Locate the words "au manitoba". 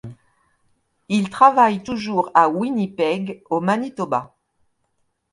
3.51-4.33